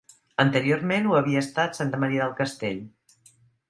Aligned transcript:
Anteriorment 0.43 1.05
ho 1.11 1.15
havia 1.19 1.45
estat 1.47 1.79
santa 1.83 2.03
Maria 2.07 2.27
del 2.27 2.37
castell. 2.45 2.85